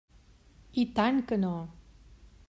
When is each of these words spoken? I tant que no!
I 0.83 0.85
tant 0.99 1.19
que 1.31 1.39
no! 1.43 1.53